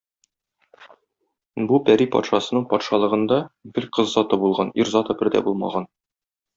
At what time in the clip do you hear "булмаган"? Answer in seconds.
5.51-5.93